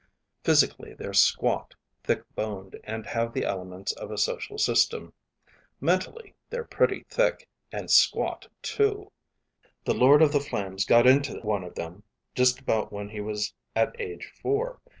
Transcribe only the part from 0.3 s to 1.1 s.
Physically